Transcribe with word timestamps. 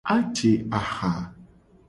Aje 0.15 0.51
aha. 0.79 1.11